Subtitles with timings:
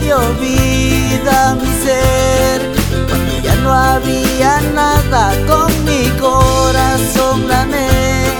[0.00, 2.62] dio vida a mi ser.
[3.08, 8.32] Cuando ya no había nada con mi corazón gané.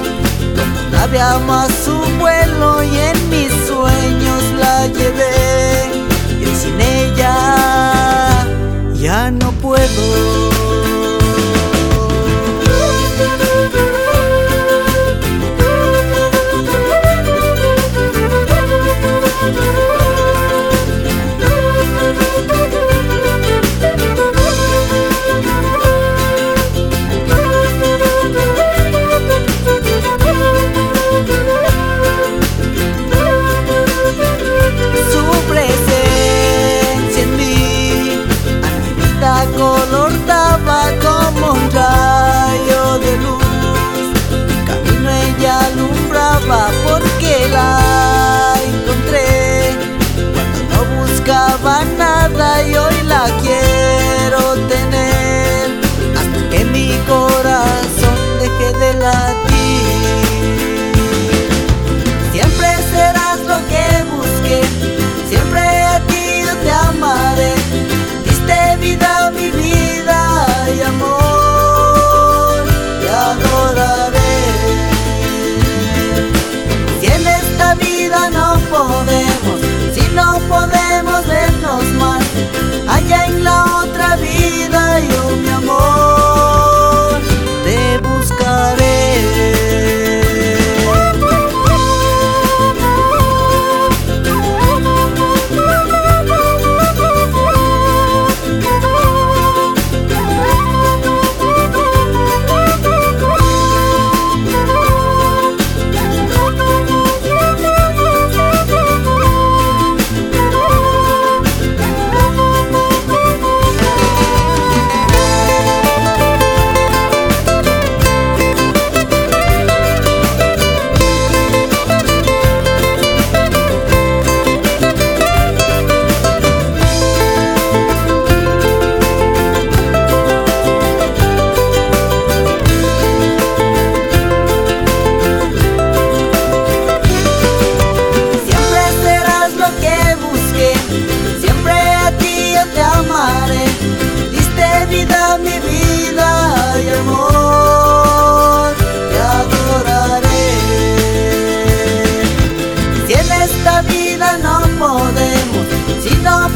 [0.56, 3.17] Como nave a su vuelo y en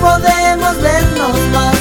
[0.01, 1.72] podemos vernos más,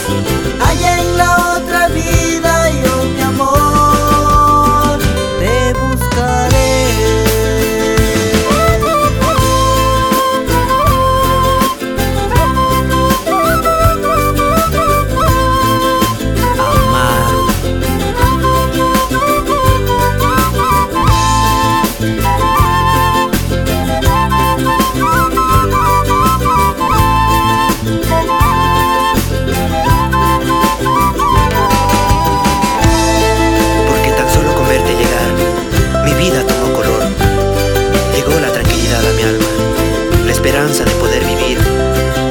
[40.43, 41.59] esperanza de poder vivir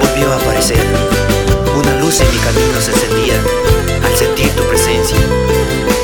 [0.01, 0.85] volvió a aparecer.
[1.79, 3.35] Una luz en mi camino se encendía
[4.05, 5.17] al sentir tu presencia.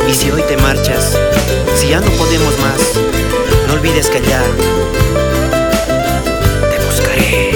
[0.09, 1.19] Y si hoy te marchas,
[1.75, 2.81] si ya no podemos más,
[3.66, 4.41] no olvides que allá
[6.71, 7.56] te buscaré.